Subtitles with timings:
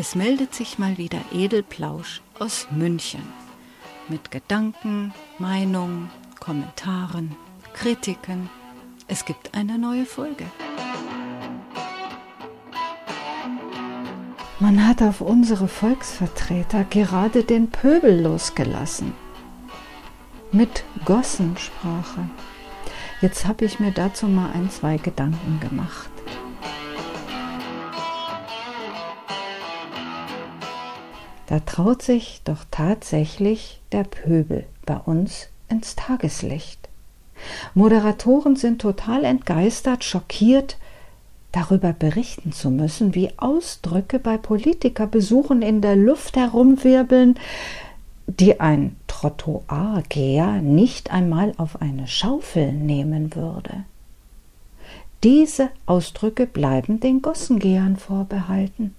[0.00, 3.20] Es meldet sich mal wieder Edelplausch aus München
[4.08, 7.36] mit Gedanken, Meinungen, Kommentaren,
[7.74, 8.48] Kritiken.
[9.08, 10.46] Es gibt eine neue Folge.
[14.58, 19.12] Man hat auf unsere Volksvertreter gerade den Pöbel losgelassen.
[20.50, 22.30] Mit Gossensprache.
[23.20, 26.08] Jetzt habe ich mir dazu mal ein, zwei Gedanken gemacht.
[31.50, 36.88] Da traut sich doch tatsächlich der Pöbel bei uns ins Tageslicht.
[37.74, 40.78] Moderatoren sind total entgeistert, schockiert,
[41.50, 47.36] darüber berichten zu müssen, wie Ausdrücke bei Politikerbesuchen in der Luft herumwirbeln,
[48.28, 53.82] die ein Trottoirgeher nicht einmal auf eine Schaufel nehmen würde.
[55.24, 58.94] Diese Ausdrücke bleiben den Gossengehern vorbehalten.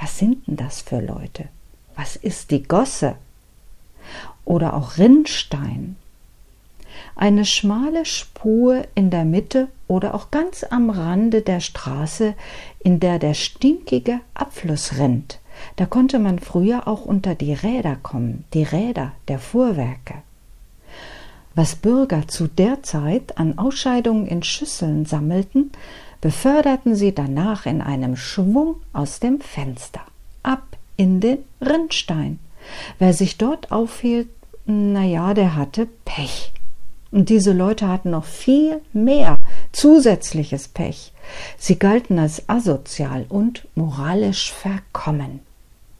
[0.00, 1.48] Was sind denn das für Leute?
[1.96, 3.16] Was ist die Gosse?
[4.44, 5.96] Oder auch Rinnstein.
[7.16, 12.34] Eine schmale Spur in der Mitte oder auch ganz am Rande der Straße,
[12.80, 15.38] in der der stinkige Abfluss rinnt.
[15.76, 20.14] Da konnte man früher auch unter die Räder kommen, die Räder der Fuhrwerke.
[21.54, 25.70] Was Bürger zu der Zeit an Ausscheidungen in Schüsseln sammelten,
[26.20, 30.00] beförderten sie danach in einem Schwung aus dem Fenster.
[30.42, 30.62] Ab
[30.96, 32.38] in den Rinnstein.
[32.98, 34.28] Wer sich dort aufhielt,
[34.66, 36.52] na ja, der hatte Pech.
[37.10, 39.36] Und diese Leute hatten noch viel mehr
[39.72, 41.12] zusätzliches Pech.
[41.58, 45.40] Sie galten als asozial und moralisch verkommen.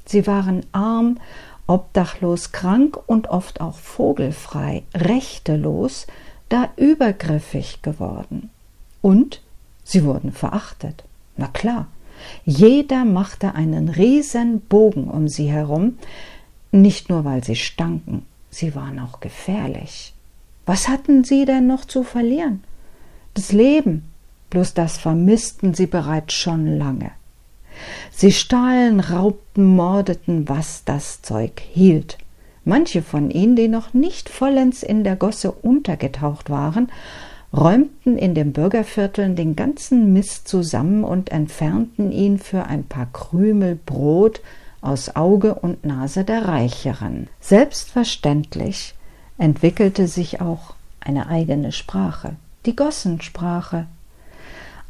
[0.06, 1.19] Sie waren arm,
[1.67, 6.06] obdachlos, krank und oft auch vogelfrei, rechtelos,
[6.48, 8.50] da übergriffig geworden.
[9.00, 9.41] Und
[9.84, 11.05] sie wurden verachtet.
[11.37, 11.87] Na klar,
[12.44, 15.98] jeder machte einen riesen Bogen um sie herum,
[16.72, 20.15] nicht nur weil sie stanken, sie waren auch gefährlich.
[20.66, 22.65] Was hatten sie denn noch zu verlieren?
[23.34, 24.04] Das Leben,
[24.50, 27.10] bloß das vermissten sie bereits schon lange.
[28.10, 32.19] Sie stahlen, raubten, mordeten, was das Zeug hielt.
[32.65, 36.91] Manche von ihnen, die noch nicht vollends in der Gosse untergetaucht waren,
[37.54, 43.78] räumten in den Bürgervierteln den ganzen Mist zusammen und entfernten ihn für ein paar Krümel
[43.87, 44.41] Brot
[44.81, 47.28] aus Auge und Nase der Reicheren.
[47.41, 48.94] Selbstverständlich
[49.38, 53.86] entwickelte sich auch eine eigene Sprache, die Gossensprache,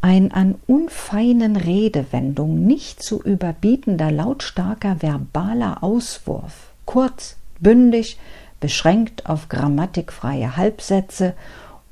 [0.01, 8.19] ein an unfeinen Redewendungen nicht zu überbietender lautstarker verbaler Auswurf, kurz, bündig,
[8.61, 11.35] beschränkt auf grammatikfreie Halbsätze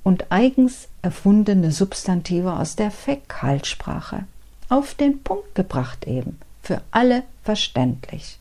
[0.03, 4.25] und eigens erfundene Substantive aus der Fäkalsprache.
[4.69, 8.39] Auf den Punkt gebracht eben, für alle verständlich.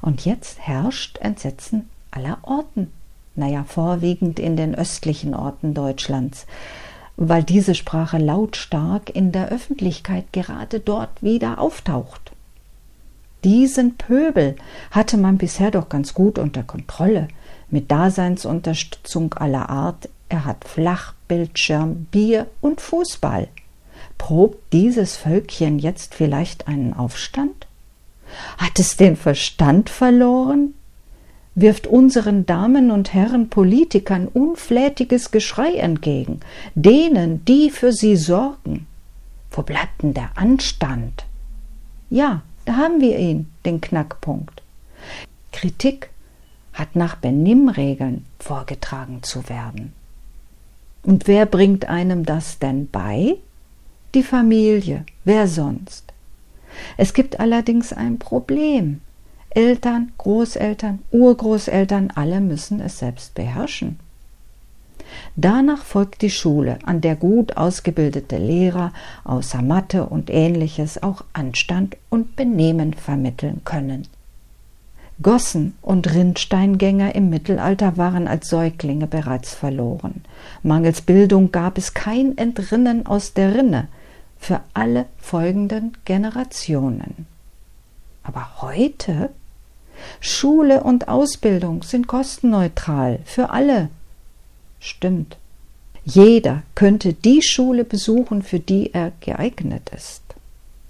[0.00, 2.90] Und jetzt herrscht Entsetzen aller Orten,
[3.36, 6.46] naja, vorwiegend in den östlichen Orten Deutschlands,
[7.16, 12.32] weil diese Sprache lautstark in der Öffentlichkeit gerade dort wieder auftaucht.
[13.44, 14.56] Diesen Pöbel
[14.90, 17.28] hatte man bisher doch ganz gut unter Kontrolle,
[17.70, 20.08] mit Daseinsunterstützung aller Art.
[20.28, 23.48] Er hat Flachbildschirm, Bier und Fußball.
[24.18, 27.66] Probt dieses Völkchen jetzt vielleicht einen Aufstand?
[28.58, 30.74] Hat es den Verstand verloren?
[31.54, 36.40] wirft unseren Damen und Herren Politikern unflätiges Geschrei entgegen,
[36.74, 38.86] denen, die für sie sorgen.
[39.50, 41.24] Wo bleibt denn der Anstand?
[42.08, 44.62] Ja, da haben wir ihn, den Knackpunkt.
[45.52, 46.10] Kritik
[46.72, 49.92] hat nach Benimmregeln vorgetragen zu werden.
[51.02, 53.36] Und wer bringt einem das denn bei?
[54.14, 56.12] Die Familie, wer sonst?
[56.96, 59.00] Es gibt allerdings ein Problem.
[59.50, 63.98] Eltern, Großeltern, Urgroßeltern, alle müssen es selbst beherrschen.
[65.34, 68.92] Danach folgt die Schule, an der gut ausgebildete Lehrer
[69.24, 74.06] außer Mathe und ähnliches auch Anstand und Benehmen vermitteln können.
[75.22, 80.22] Gossen und Rindsteingänger im Mittelalter waren als Säuglinge bereits verloren.
[80.62, 83.88] Mangels Bildung gab es kein Entrinnen aus der Rinne
[84.38, 87.26] für alle folgenden Generationen.
[88.22, 89.30] Aber heute
[90.20, 93.90] Schule und Ausbildung sind kostenneutral für alle.
[94.78, 95.36] Stimmt.
[96.04, 100.22] Jeder könnte die Schule besuchen, für die er geeignet ist.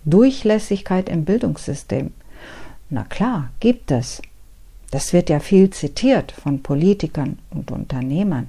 [0.05, 2.13] Durchlässigkeit im Bildungssystem
[2.91, 4.21] na klar, gibt es.
[4.91, 8.49] Das wird ja viel zitiert von Politikern und Unternehmern.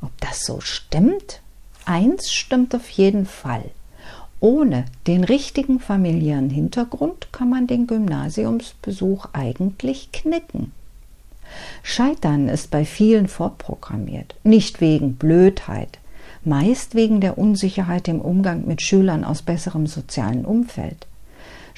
[0.00, 1.40] Ob das so stimmt?
[1.84, 3.64] Eins stimmt auf jeden Fall.
[4.40, 10.72] Ohne den richtigen familiären Hintergrund kann man den Gymnasiumsbesuch eigentlich knicken.
[11.82, 15.98] Scheitern ist bei vielen vorprogrammiert, nicht wegen Blödheit,
[16.44, 21.06] meist wegen der Unsicherheit im Umgang mit Schülern aus besserem sozialen Umfeld.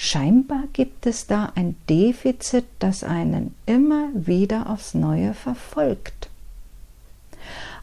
[0.02, 6.31] Scheinbar gibt es da ein Defizit, das einen immer wieder aufs Neue verfolgt.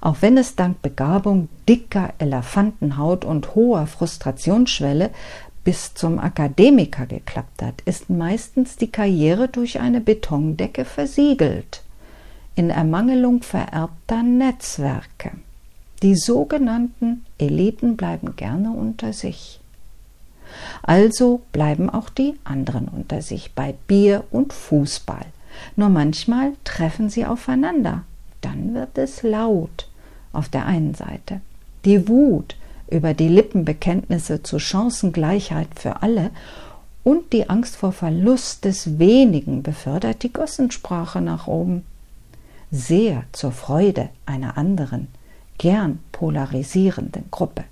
[0.02, 5.12] Auch wenn es dank Begabung, dicker Elefantenhaut und hoher Frustrationsschwelle
[5.64, 11.84] bis zum Akademiker geklappt hat, ist meistens die Karriere durch eine Betondecke versiegelt,
[12.56, 15.34] in Ermangelung vererbter Netzwerke.
[16.02, 19.60] Die sogenannten Eliten bleiben gerne unter sich.
[20.84, 25.26] Also bleiben auch die anderen unter sich bei Bier und Fußball.
[25.76, 28.04] Nur manchmal treffen sie aufeinander.
[28.42, 29.88] Dann wird es laut
[30.34, 31.42] auf der einen Seite.
[31.86, 32.56] Die Wut
[32.90, 36.32] über die Lippenbekenntnisse zur Chancengleichheit für alle
[37.04, 41.84] und die Angst vor Verlust des wenigen befördert die Gossensprache nach oben.
[42.72, 45.08] Sehr zur Freude einer anderen,
[45.58, 47.64] gern polarisierenden Gruppe.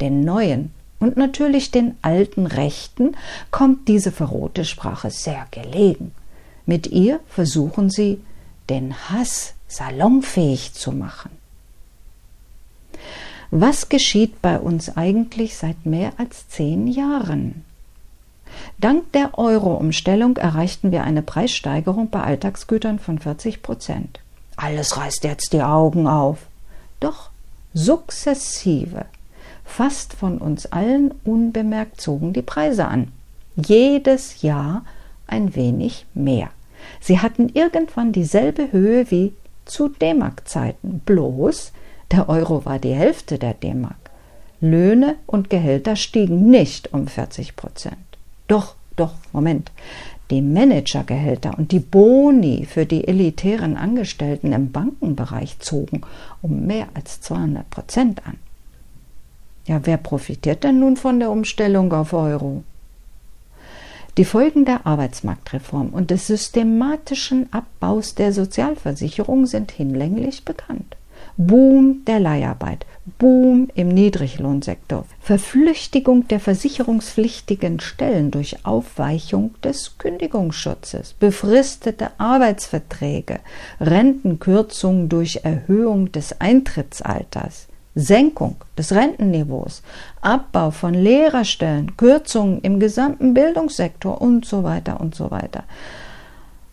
[0.00, 3.16] Den neuen und natürlich den alten Rechten
[3.50, 6.12] kommt diese verrohte Sprache sehr gelegen.
[6.66, 8.20] Mit ihr versuchen sie,
[8.68, 11.30] den Hass salonfähig zu machen.
[13.50, 17.64] Was geschieht bei uns eigentlich seit mehr als zehn Jahren?
[18.78, 24.20] Dank der Euro-Umstellung erreichten wir eine Preissteigerung bei Alltagsgütern von 40 Prozent.
[24.56, 26.38] Alles reißt jetzt die Augen auf.
[27.00, 27.30] Doch
[27.74, 29.06] sukzessive,
[29.70, 33.12] fast von uns allen unbemerkt zogen die Preise an.
[33.56, 34.84] Jedes Jahr
[35.26, 36.50] ein wenig mehr.
[37.00, 39.32] Sie hatten irgendwann dieselbe Höhe wie
[39.64, 41.72] zu D-Mark-Zeiten, bloß
[42.10, 43.94] der Euro war die Hälfte der D-Mark.
[44.60, 47.96] Löhne und Gehälter stiegen nicht um 40 Prozent.
[48.48, 49.70] Doch, doch, Moment.
[50.30, 56.02] Die Managergehälter und die Boni für die elitären Angestellten im Bankenbereich zogen
[56.42, 58.36] um mehr als 200 Prozent an.
[59.70, 62.64] Ja, wer profitiert denn nun von der Umstellung auf Euro?
[64.18, 70.96] Die Folgen der Arbeitsmarktreform und des systematischen Abbaus der Sozialversicherung sind hinlänglich bekannt.
[71.36, 72.84] Boom der Leiharbeit,
[73.20, 83.38] Boom im Niedriglohnsektor, Verflüchtigung der versicherungspflichtigen Stellen durch Aufweichung des Kündigungsschutzes, befristete Arbeitsverträge,
[83.80, 89.82] Rentenkürzung durch Erhöhung des Eintrittsalters, Senkung des Rentenniveaus,
[90.20, 95.64] Abbau von Lehrerstellen, Kürzungen im gesamten Bildungssektor und so weiter und so weiter.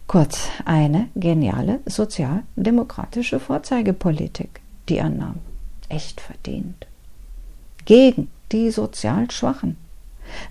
[0.05, 5.39] Kurz eine geniale sozialdemokratische Vorzeigepolitik, die er nahm.
[5.89, 6.87] Echt verdient.
[7.85, 9.77] Gegen die sozial Schwachen.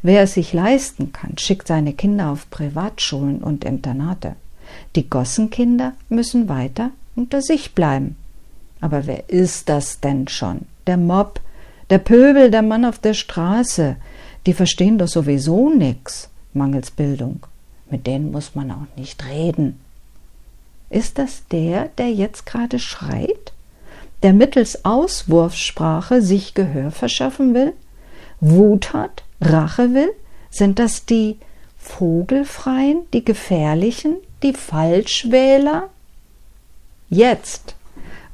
[0.02, 4.36] Wer es sich leisten kann, schickt seine Kinder auf Privatschulen und Internate.
[4.94, 8.16] Die Gossenkinder müssen weiter unter sich bleiben.
[8.80, 10.62] Aber wer ist das denn schon?
[10.86, 11.40] Der Mob,
[11.90, 13.96] der Pöbel, der Mann auf der Straße,
[14.46, 17.40] die verstehen doch sowieso nix, mangels Bildung.
[17.90, 19.80] Mit denen muss man auch nicht reden.
[20.90, 23.52] Ist das der, der jetzt gerade schreit?
[24.22, 27.74] Der mittels Auswurfssprache sich Gehör verschaffen will?
[28.40, 29.24] Wut hat?
[29.40, 30.10] Rache will?
[30.50, 31.36] Sind das die
[31.78, 35.90] Vogelfreien, die Gefährlichen, die Falschwähler?
[37.08, 37.75] Jetzt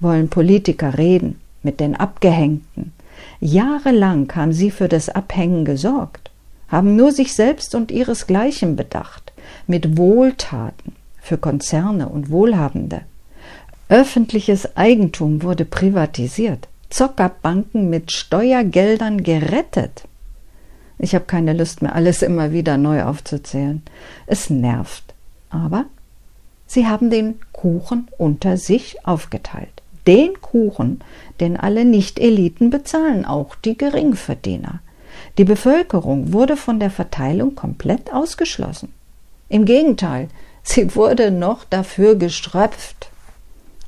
[0.03, 2.93] wollen Politiker reden mit den Abgehängten.
[3.41, 6.31] Jahrelang haben sie für das Abhängen gesorgt,
[6.69, 9.33] haben nur sich selbst und ihresgleichen bedacht
[9.67, 13.03] mit Wohltaten für Konzerne und Wohlhabende.
[13.89, 20.05] Öffentliches Eigentum wurde privatisiert, Zockerbanken mit Steuergeldern gerettet.
[20.99, 23.83] Ich habe keine Lust mehr, alles immer wieder neu aufzuzählen.
[24.27, 25.15] Es nervt.
[25.51, 25.87] Aber
[26.67, 29.82] sie haben den Kuchen unter sich aufgeteilt.
[30.07, 31.01] Den Kuchen,
[31.41, 34.81] den alle Nicht-Eliten bezahlen, auch die Geringverdiener.
[35.39, 38.93] Die Bevölkerung wurde von der Verteilung komplett ausgeschlossen.
[39.49, 40.29] Im Gegenteil,
[40.63, 43.11] sie wurde noch dafür geströpft.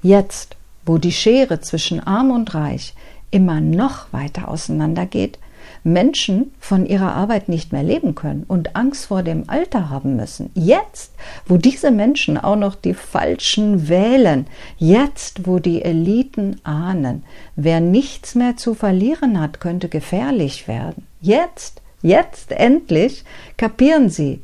[0.03, 0.57] Jetzt,
[0.87, 2.95] wo die Schere zwischen arm und reich
[3.31, 5.39] immer noch weiter auseinandergeht,
[5.85, 10.51] Menschen von ihrer Arbeit nicht mehr leben können und Angst vor dem Alter haben müssen.
[10.55, 11.13] Jetzt,
[11.47, 14.47] wo diese Menschen auch noch die Falschen wählen,
[14.79, 17.23] jetzt, wo die Eliten ahnen,
[17.55, 21.07] wer nichts mehr zu verlieren hat, könnte gefährlich werden.
[21.21, 23.25] Jetzt, jetzt endlich
[23.57, 24.41] kapieren sie,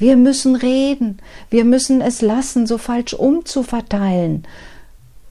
[0.00, 1.18] wir müssen reden.
[1.50, 4.46] Wir müssen es lassen, so falsch umzuverteilen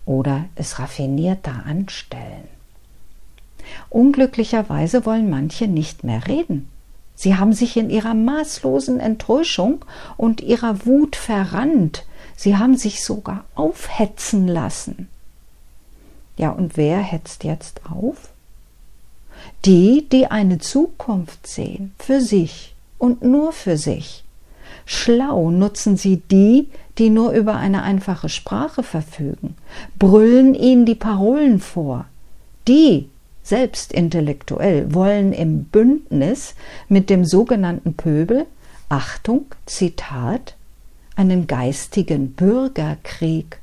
[0.05, 2.48] oder es raffinierter anstellen.
[3.89, 6.69] Unglücklicherweise wollen manche nicht mehr reden.
[7.15, 9.83] Sie haben sich in ihrer maßlosen Enttäuschung
[10.15, 12.05] und ihrer Wut verrannt.
[12.37, 15.09] Sie haben sich sogar aufhetzen lassen.
[16.37, 18.29] Ja, und wer hetzt jetzt auf?
[19.65, 24.23] Die, die eine Zukunft sehen, für sich und nur für sich.
[24.85, 29.55] Schlau nutzen sie die, die nur über eine einfache Sprache verfügen,
[29.97, 32.05] brüllen ihnen die Parolen vor.
[32.67, 33.09] Die,
[33.49, 36.55] selbst intellektuell, wollen im Bündnis
[36.87, 38.45] mit dem sogenannten Pöbel,
[38.87, 40.55] Achtung, Zitat,
[41.15, 43.59] einen geistigen Bürgerkrieg.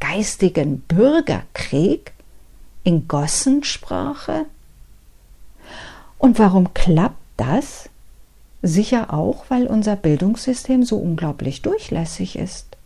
[0.00, 2.12] Geistigen Bürgerkrieg?
[2.84, 4.46] In Gossensprache?
[6.18, 7.88] Und warum klappt das?
[8.62, 12.76] Sicher auch, weil unser Bildungssystem so unglaublich durchlässig ist.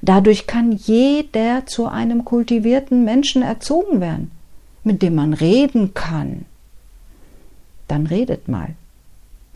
[0.00, 4.30] Dadurch kann jeder zu einem kultivierten Menschen erzogen werden,
[4.84, 6.44] mit dem man reden kann.
[7.88, 8.74] Dann redet mal.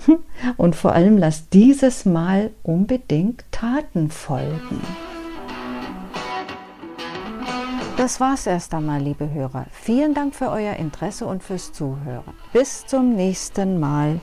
[0.57, 4.81] Und vor allem lasst dieses Mal unbedingt Taten folgen.
[7.97, 9.65] Das war's erst einmal, liebe Hörer.
[9.73, 12.35] Vielen Dank für euer Interesse und fürs Zuhören.
[12.53, 14.21] Bis zum nächsten Mal.